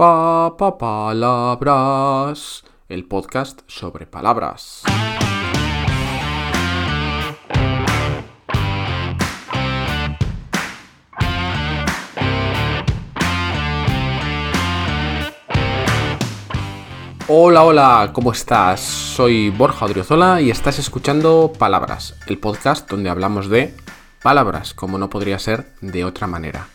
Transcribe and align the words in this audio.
Pa, 0.00 0.56
pa, 0.56 0.78
palabras. 0.78 2.64
El 2.88 3.04
podcast 3.04 3.60
sobre 3.66 4.06
palabras. 4.06 4.80
Hola, 17.28 17.64
hola, 17.64 18.10
¿cómo 18.14 18.32
estás? 18.32 18.80
Soy 18.80 19.50
Borja 19.50 19.84
Odriozola 19.84 20.40
y 20.40 20.48
estás 20.48 20.78
escuchando 20.78 21.52
Palabras, 21.58 22.14
el 22.26 22.38
podcast 22.38 22.88
donde 22.88 23.10
hablamos 23.10 23.50
de 23.50 23.74
palabras, 24.22 24.72
como 24.72 24.96
no 24.96 25.10
podría 25.10 25.38
ser 25.38 25.74
de 25.82 26.06
otra 26.06 26.26
manera. 26.26 26.68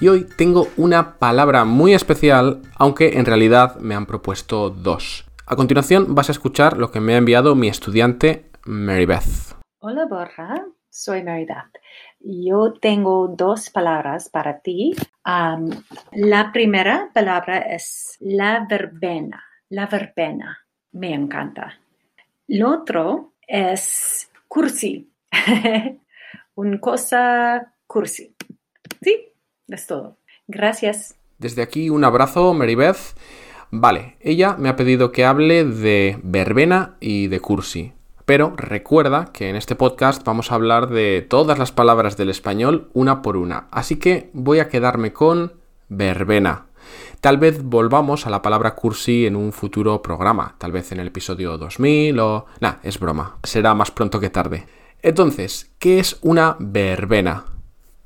Y 0.00 0.08
hoy 0.08 0.26
tengo 0.36 0.68
una 0.76 1.18
palabra 1.18 1.64
muy 1.64 1.94
especial, 1.94 2.62
aunque 2.76 3.18
en 3.18 3.24
realidad 3.24 3.76
me 3.76 3.94
han 3.94 4.06
propuesto 4.06 4.70
dos. 4.70 5.26
A 5.46 5.56
continuación 5.56 6.14
vas 6.14 6.28
a 6.28 6.32
escuchar 6.32 6.76
lo 6.76 6.90
que 6.90 7.00
me 7.00 7.14
ha 7.14 7.18
enviado 7.18 7.54
mi 7.54 7.68
estudiante 7.68 8.50
Mary 8.64 9.06
Beth. 9.06 9.56
Hola 9.78 10.06
Borja, 10.06 10.66
soy 10.90 11.22
Mary 11.22 11.46
Beth. 11.46 11.80
Yo 12.20 12.72
tengo 12.80 13.28
dos 13.28 13.70
palabras 13.70 14.28
para 14.28 14.60
ti. 14.60 14.94
La 16.12 16.52
primera 16.52 17.10
palabra 17.14 17.58
es 17.58 18.16
la 18.20 18.66
verbena 18.68 19.42
la 19.68 19.86
verbena. 19.86 20.58
Me 20.92 21.12
encanta. 21.12 21.78
Lo 22.48 22.70
otro 22.70 23.34
es 23.46 24.30
cursi. 24.48 25.10
Un 26.54 26.78
cosa 26.78 27.74
cursi. 27.86 28.34
Sí, 29.02 29.32
es 29.68 29.86
todo. 29.86 30.18
Gracias. 30.48 31.16
Desde 31.38 31.62
aquí 31.62 31.90
un 31.90 32.04
abrazo, 32.04 32.54
Maribeth. 32.54 33.16
Vale, 33.70 34.16
ella 34.20 34.56
me 34.58 34.68
ha 34.68 34.76
pedido 34.76 35.12
que 35.12 35.24
hable 35.24 35.64
de 35.64 36.18
verbena 36.22 36.96
y 37.00 37.26
de 37.26 37.40
cursi. 37.40 37.92
Pero 38.24 38.54
recuerda 38.56 39.30
que 39.32 39.48
en 39.48 39.56
este 39.56 39.76
podcast 39.76 40.24
vamos 40.24 40.50
a 40.50 40.56
hablar 40.56 40.88
de 40.88 41.24
todas 41.28 41.58
las 41.58 41.72
palabras 41.72 42.16
del 42.16 42.30
español 42.30 42.90
una 42.92 43.22
por 43.22 43.36
una. 43.36 43.68
Así 43.70 43.96
que 43.96 44.30
voy 44.32 44.58
a 44.58 44.68
quedarme 44.68 45.12
con 45.12 45.52
verbena. 45.88 46.66
Tal 47.20 47.38
vez 47.38 47.62
volvamos 47.62 48.26
a 48.26 48.30
la 48.30 48.42
palabra 48.42 48.74
cursi 48.74 49.26
en 49.26 49.36
un 49.36 49.52
futuro 49.52 50.02
programa, 50.02 50.54
tal 50.58 50.72
vez 50.72 50.92
en 50.92 51.00
el 51.00 51.08
episodio 51.08 51.58
2000 51.58 52.18
o... 52.20 52.46
Nah, 52.60 52.74
es 52.82 52.98
broma, 52.98 53.38
será 53.42 53.74
más 53.74 53.90
pronto 53.90 54.20
que 54.20 54.30
tarde. 54.30 54.66
Entonces, 55.02 55.72
¿qué 55.78 55.98
es 55.98 56.18
una 56.22 56.56
verbena? 56.58 57.44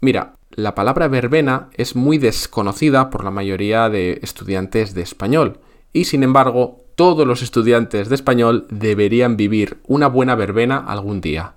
Mira, 0.00 0.35
la 0.56 0.74
palabra 0.74 1.06
verbena 1.06 1.68
es 1.74 1.94
muy 1.94 2.16
desconocida 2.16 3.10
por 3.10 3.24
la 3.24 3.30
mayoría 3.30 3.90
de 3.90 4.18
estudiantes 4.22 4.94
de 4.94 5.02
español 5.02 5.60
y 5.92 6.06
sin 6.06 6.22
embargo 6.22 6.84
todos 6.94 7.26
los 7.26 7.42
estudiantes 7.42 8.08
de 8.08 8.14
español 8.14 8.66
deberían 8.70 9.36
vivir 9.36 9.78
una 9.86 10.08
buena 10.08 10.34
verbena 10.34 10.78
algún 10.78 11.20
día. 11.20 11.56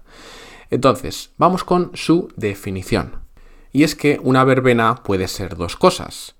Entonces, 0.70 1.32
vamos 1.38 1.64
con 1.64 1.92
su 1.94 2.28
definición. 2.36 3.14
Y 3.72 3.84
es 3.84 3.96
que 3.96 4.20
una 4.22 4.44
verbena 4.44 4.96
puede 5.04 5.30
ser 5.30 5.56
dos 5.56 5.78
cosas. 5.78 6.36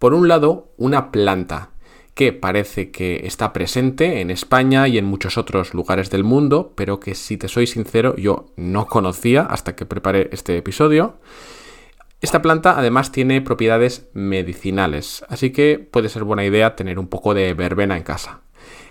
Por 0.00 0.14
un 0.14 0.26
lado, 0.26 0.72
una 0.76 1.12
planta, 1.12 1.70
que 2.14 2.32
parece 2.32 2.90
que 2.90 3.26
está 3.26 3.52
presente 3.52 4.20
en 4.20 4.30
España 4.30 4.88
y 4.88 4.98
en 4.98 5.04
muchos 5.04 5.38
otros 5.38 5.74
lugares 5.74 6.10
del 6.10 6.24
mundo, 6.24 6.72
pero 6.74 6.98
que 6.98 7.14
si 7.14 7.36
te 7.36 7.48
soy 7.48 7.66
sincero 7.66 8.16
yo 8.16 8.46
no 8.56 8.86
conocía 8.86 9.42
hasta 9.42 9.76
que 9.76 9.86
preparé 9.86 10.28
este 10.32 10.56
episodio. 10.56 11.18
Esta 12.24 12.40
planta 12.40 12.78
además 12.78 13.12
tiene 13.12 13.42
propiedades 13.42 14.08
medicinales, 14.14 15.26
así 15.28 15.50
que 15.50 15.78
puede 15.78 16.08
ser 16.08 16.24
buena 16.24 16.42
idea 16.42 16.74
tener 16.74 16.98
un 16.98 17.06
poco 17.06 17.34
de 17.34 17.52
verbena 17.52 17.98
en 17.98 18.02
casa. 18.02 18.40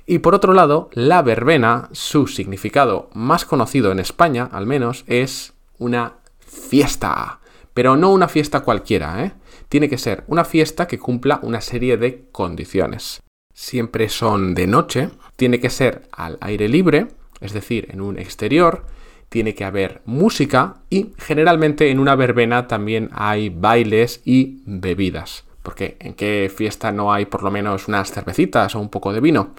Y 0.05 0.19
por 0.19 0.35
otro 0.35 0.53
lado, 0.53 0.91
la 0.93 1.23
verbena, 1.23 1.89
su 1.93 2.27
significado 2.27 3.09
más 3.15 3.45
conocido 3.45 3.91
en 3.91 3.97
España 3.97 4.47
al 4.51 4.67
menos, 4.67 5.03
es 5.07 5.55
una 5.79 6.17
fiesta. 6.45 7.39
Pero 7.73 7.95
no 7.95 8.11
una 8.11 8.27
fiesta 8.27 8.59
cualquiera, 8.59 9.25
¿eh? 9.25 9.33
tiene 9.67 9.89
que 9.89 9.97
ser 9.97 10.23
una 10.27 10.45
fiesta 10.45 10.85
que 10.85 10.99
cumpla 10.99 11.39
una 11.41 11.61
serie 11.61 11.97
de 11.97 12.25
condiciones. 12.31 13.23
Siempre 13.51 14.09
son 14.09 14.53
de 14.53 14.67
noche, 14.67 15.09
tiene 15.37 15.59
que 15.59 15.71
ser 15.71 16.07
al 16.11 16.37
aire 16.39 16.69
libre, 16.69 17.07
es 17.41 17.53
decir, 17.53 17.87
en 17.89 17.99
un 17.99 18.19
exterior, 18.19 18.85
tiene 19.33 19.55
que 19.55 19.65
haber 19.65 20.03
música 20.05 20.75
y 20.91 21.09
generalmente 21.17 21.89
en 21.89 21.97
una 21.97 22.15
verbena 22.15 22.67
también 22.67 23.09
hay 23.13 23.49
bailes 23.49 24.21
y 24.25 24.61
bebidas. 24.67 25.43
Porque 25.63 25.97
en 26.01 26.13
qué 26.13 26.51
fiesta 26.55 26.91
no 26.91 27.11
hay 27.11 27.25
por 27.25 27.41
lo 27.41 27.49
menos 27.49 27.87
unas 27.87 28.11
cervecitas 28.11 28.75
o 28.75 28.79
un 28.79 28.89
poco 28.89 29.11
de 29.11 29.21
vino. 29.21 29.55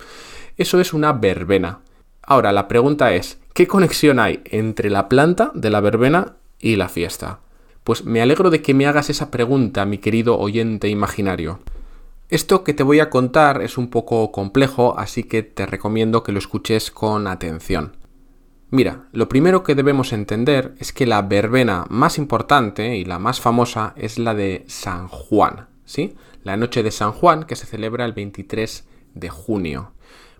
Eso 0.57 0.79
es 0.79 0.93
una 0.93 1.13
verbena. 1.13 1.81
Ahora 2.23 2.53
la 2.53 2.69
pregunta 2.69 3.15
es, 3.15 3.41
¿qué 3.53 3.67
conexión 3.67 4.21
hay 4.21 4.43
entre 4.45 4.91
la 4.91 5.09
planta 5.09 5.51
de 5.55 5.71
la 5.71 5.81
verbena 5.81 6.37
y 6.61 6.77
la 6.77 6.89
fiesta? 6.89 7.41
Pues 7.83 8.05
me 8.05 8.23
alegro 8.23 8.51
de 8.51 8.63
que 8.63 8.75
me 8.75 8.87
hagas 8.87 9.11
esa 9.11 9.33
pregunta, 9.33 9.85
mi 9.87 9.99
querido 9.99 10.39
oyente 10.39 10.89
imaginario. 10.89 11.59
Esto 12.29 12.63
que 12.63 12.75
te 12.75 12.85
voy 12.85 13.01
a 13.01 13.11
contar 13.11 13.61
es 13.61 13.77
un 13.77 13.91
poco 13.91 14.31
complejo, 14.31 14.97
así 14.97 15.25
que 15.25 15.43
te 15.43 15.67
recomiendo 15.67 16.23
que 16.23 16.31
lo 16.31 16.39
escuches 16.39 16.93
con 16.93 17.27
atención. 17.27 18.04
Mira, 18.75 19.05
lo 19.13 19.29
primero 19.29 19.63
que 19.63 19.77
debemos 19.77 20.13
entender 20.13 20.75
es 20.81 20.93
que 20.93 21.07
la 21.07 21.23
verbena 21.23 21.87
más 21.91 22.19
importante 22.19 22.97
y 22.97 23.05
la 23.05 23.21
más 23.21 23.41
famosa 23.41 23.93
es 23.95 24.19
la 24.19 24.35
de 24.35 24.65
San 24.67 25.07
Juan, 25.07 25.69
¿sí? 25.85 26.17
La 26.43 26.57
noche 26.57 26.83
de 26.83 26.91
San 26.91 27.13
Juan 27.13 27.45
que 27.45 27.55
se 27.55 27.67
celebra 27.67 28.05
el 28.05 28.15
23 28.15 28.85
de 29.15 29.29
junio. 29.29 29.93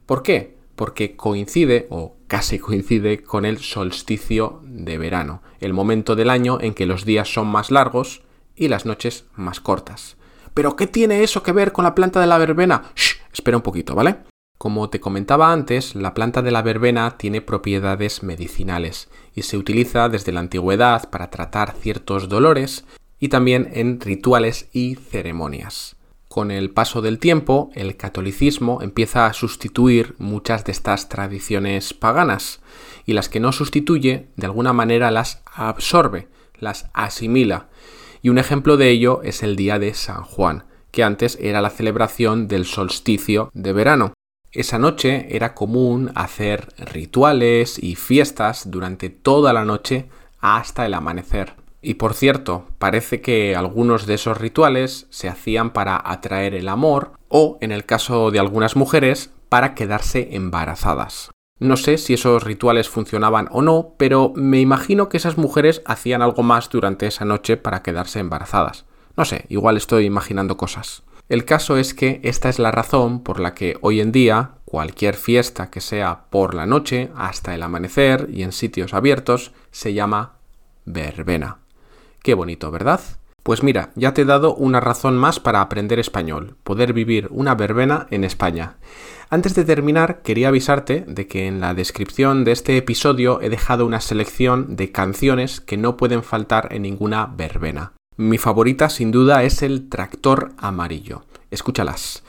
¿Por 0.05 0.25
qué? 0.25 0.57
porque 0.75 1.15
coincide 1.15 1.87
o 1.91 2.17
casi 2.27 2.59
coincide 2.59 3.23
con 3.23 3.45
el 3.45 3.59
solsticio 3.59 4.61
de 4.65 4.99
verano, 4.99 5.41
el 5.61 5.73
momento 5.73 6.17
del 6.17 6.29
año 6.29 6.59
en 6.61 6.75
que 6.75 6.87
los 6.87 7.05
días 7.05 7.33
son 7.33 7.47
más 7.47 7.71
largos 7.71 8.25
y 8.57 8.67
las 8.67 8.85
noches 8.85 9.27
más 9.37 9.61
cortas. 9.61 10.17
¿Pero 10.55 10.75
qué 10.75 10.89
tiene 10.89 11.23
eso 11.23 11.45
que 11.45 11.53
ver 11.53 11.71
con 11.71 11.85
la 11.85 11.95
planta 11.95 12.21
de 12.21 12.27
la 12.27 12.39
verbena? 12.39 12.91
Shh, 12.97 13.21
espera 13.33 13.57
un 13.57 13.63
poquito, 13.63 13.95
¿vale? 13.95 14.34
Como 14.65 14.89
te 14.89 14.99
comentaba 14.99 15.53
antes, 15.53 15.95
la 15.95 16.15
planta 16.15 16.41
de 16.41 16.51
la 16.51 16.63
verbena 16.63 17.19
tiene 17.19 17.43
propiedades 17.43 18.23
medicinales 18.23 19.11
y 19.35 19.43
se 19.43 19.59
utiliza 19.59 20.09
desde 20.09 20.33
la 20.33 20.41
antigüedad 20.41 21.11
para 21.11 21.29
tratar 21.29 21.75
ciertos 21.79 22.31
dolores 22.31 22.87
y 23.21 23.29
también 23.29 23.69
en 23.75 24.01
rituales 24.01 24.71
y 24.73 24.95
ceremonias 24.95 25.97
con 26.31 26.51
el 26.51 26.71
paso 26.71 27.03
del 27.03 27.19
tiempo, 27.19 27.73
el 27.75 27.99
catolicismo 27.99 28.81
empieza 28.81 29.27
a 29.27 29.35
sustituir 29.35 30.15
muchas 30.17 30.65
de 30.65 30.73
estas 30.73 31.11
tradiciones 31.11 31.93
paganas 31.93 32.63
y 33.05 33.13
las 33.13 33.29
que 33.29 33.41
no 33.41 33.53
sustituye, 33.53 34.29
de 34.35 34.47
alguna 34.47 34.73
manera 34.73 35.11
las 35.11 35.43
absorbe, 35.45 36.29
las 36.59 36.89
asimila. 36.95 37.69
Y 38.23 38.31
un 38.31 38.39
ejemplo 38.39 38.79
de 38.79 38.89
ello 38.89 39.21
es 39.25 39.43
el 39.43 39.57
día 39.57 39.79
de 39.79 39.93
San 39.93 40.23
Juan, 40.23 40.65
que 40.91 41.05
antes 41.05 41.37
era 41.39 41.61
la 41.61 41.69
celebración 41.69 42.49
del 42.49 42.65
solsticio 42.65 43.51
de 43.53 43.75
verano. 43.75 44.15
Esa 44.55 44.79
noche 44.79 45.27
era 45.35 45.53
común 45.53 46.13
hacer 46.15 46.69
rituales 46.79 47.77
y 47.83 47.97
fiestas 47.97 48.71
durante 48.71 49.11
toda 49.11 49.53
la 49.53 49.65
noche 49.65 50.09
hasta 50.39 50.87
el 50.87 50.95
amanecer. 50.95 51.55
Y 51.83 51.95
por 51.95 52.15
cierto, 52.15 52.69
parece 52.79 53.21
que 53.21 53.57
algunos 53.57 54.07
de 54.07 54.15
esos 54.15 54.39
rituales 54.39 55.09
se 55.11 55.29
hacían 55.29 55.71
para 55.71 56.01
atraer 56.03 56.55
el 56.55 56.69
amor 56.69 57.15
o, 57.29 57.59
en 57.61 57.73
el 57.73 57.85
caso 57.85 58.31
de 58.31 58.39
algunas 58.39 58.77
mujeres, 58.77 59.33
para 59.49 59.75
quedarse 59.75 60.29
embarazadas. 60.37 61.33
No 61.59 61.77
sé 61.77 61.99
si 61.99 62.15
esos 62.15 62.45
rituales 62.45 62.89
funcionaban 62.89 63.49
o 63.51 63.61
no, 63.61 63.95
pero 63.97 64.33
me 64.37 64.61
imagino 64.61 65.09
que 65.09 65.17
esas 65.17 65.37
mujeres 65.37 65.83
hacían 65.85 66.23
algo 66.23 66.45
más 66.45 66.71
durante 66.71 67.09
esa 67.09 67.25
noche 67.25 67.57
para 67.57 67.83
quedarse 67.83 68.21
embarazadas. 68.21 68.87
No 69.17 69.25
sé, 69.25 69.47
igual 69.49 69.77
estoy 69.77 70.05
imaginando 70.05 70.57
cosas. 70.57 71.03
El 71.29 71.47
caso 71.47 71.79
es 71.79 71.95
que 71.95 72.21
esta 72.23 72.49
es 72.49 72.59
la 72.59 72.71
razón 72.71 73.23
por 73.23 73.41
la 73.41 73.55
que 73.55 73.79
hoy 73.81 74.01
en 74.01 74.13
día 74.13 74.53
cualquier 74.67 75.15
fiesta 75.15 75.71
que 75.71 75.81
sea 75.81 76.25
por 76.29 76.55
la 76.55 76.67
noche 76.67 77.11
hasta 77.17 77.55
el 77.55 77.63
amanecer 77.63 78.29
y 78.31 78.43
en 78.43 78.53
sitios 78.53 78.93
abiertos 78.93 79.53
se 79.71 79.95
llama 79.95 80.35
verbena. 80.85 81.59
Qué 82.23 82.35
bonito, 82.35 82.71
¿verdad? 82.71 83.01
Pues 83.43 83.63
mira, 83.63 83.91
ya 83.95 84.15
te 84.15 84.23
he 84.23 84.25
dado 84.25 84.55
una 84.55 84.81
razón 84.81 85.19
más 85.19 85.39
para 85.39 85.61
aprender 85.61 85.99
español, 85.99 86.57
poder 86.63 86.93
vivir 86.93 87.29
una 87.31 87.55
verbena 87.55 88.07
en 88.11 88.25
España. 88.25 88.77
Antes 89.31 89.55
de 89.55 89.65
terminar, 89.65 90.23
quería 90.23 90.49
avisarte 90.49 91.05
de 91.07 91.27
que 91.27 91.47
en 91.47 91.61
la 91.61 91.75
descripción 91.75 92.45
de 92.45 92.53
este 92.53 92.77
episodio 92.77 93.41
he 93.43 93.51
dejado 93.51 93.87
una 93.87 94.01
selección 94.01 94.77
de 94.77 94.93
canciones 94.93 95.61
que 95.61 95.77
no 95.77 95.97
pueden 95.97 96.23
faltar 96.23 96.69
en 96.73 96.83
ninguna 96.83 97.27
verbena. 97.27 97.93
Mi 98.17 98.39
favorita 98.39 98.89
sin 98.91 99.11
duda 99.11 99.43
es 99.43 99.63
el 99.63 99.89
Tractor 99.89 100.53
Amarillo. 100.57 101.25
Escúchalas. 101.51 102.23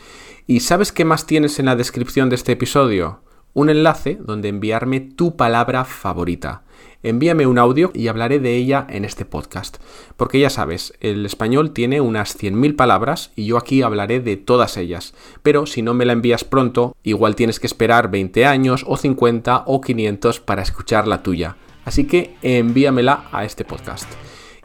¿Y 0.48 0.62
sabes 0.62 0.92
qué 0.92 1.06
más 1.06 1.26
tienes 1.26 1.60
en 1.60 1.66
la 1.66 1.76
descripción 1.76 2.30
de 2.30 2.36
este 2.36 2.54
episodio? 2.54 3.22
un 3.56 3.70
enlace 3.70 4.18
donde 4.20 4.50
enviarme 4.50 5.00
tu 5.00 5.38
palabra 5.38 5.86
favorita. 5.86 6.64
Envíame 7.04 7.48
un 7.48 7.58
audio 7.58 7.90
y 7.94 8.10
hablaré 8.10 8.40
de 8.40 8.58
ella 8.58 8.86
en 8.90 9.06
este 9.06 9.24
podcast. 9.24 9.78
Porque 10.18 10.40
ya 10.40 10.50
sabes, 10.50 10.94
el 11.00 11.26
español 11.26 11.72
tiene 11.72 12.02
unas 12.02 12.38
100.000 12.38 12.76
palabras 12.76 13.32
y 13.36 13.46
yo 13.46 13.58
aquí 13.58 13.82
hablaré 13.82 14.20
de 14.20 14.36
todas 14.36 14.76
ellas. 14.76 15.14
Pero 15.42 15.66
si 15.68 15.82
no 15.82 15.94
me 15.94 16.06
la 16.06 16.14
envías 16.14 16.44
pronto, 16.44 16.98
igual 17.04 17.36
tienes 17.36 17.62
que 17.62 17.68
esperar 17.68 18.12
20 18.12 18.46
años 18.46 18.84
o 18.86 18.98
50 18.98 19.64
o 19.68 19.80
500 19.80 20.42
para 20.42 20.62
escuchar 20.62 21.08
la 21.08 21.24
tuya. 21.24 21.56
Así 21.86 22.06
que 22.06 22.36
envíamela 22.42 23.30
a 23.32 23.46
este 23.46 23.64
podcast. 23.64 24.12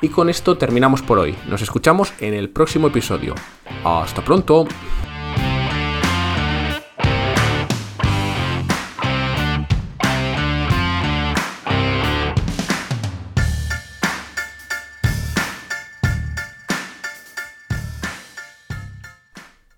Y 0.03 0.09
con 0.09 0.31
esto 0.31 0.57
terminamos 0.57 1.03
por 1.03 1.19
hoy. 1.19 1.37
Nos 1.47 1.61
escuchamos 1.61 2.13
en 2.21 2.33
el 2.33 2.49
próximo 2.49 2.89
episodio. 2.89 3.35
Hasta 3.85 4.25
pronto. 4.25 4.67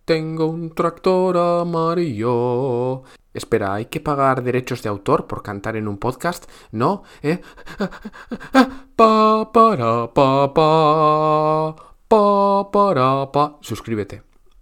Tengo 0.05 0.47
un 0.47 0.75
tractor 0.75 1.37
amarillo. 1.37 3.03
Espera, 3.35 3.75
¿hay 3.75 3.87
que 3.87 4.01
pagar 4.01 4.43
derechos 4.43 4.83
de 4.83 4.89
autor 4.89 5.27
por 5.27 5.43
cantar 5.43 5.77
en 5.77 5.89
un 5.89 5.99
podcast? 5.99 6.49
¿No? 6.71 7.03
¿Eh? 7.23 7.41
Suscríbete. 13.63 14.32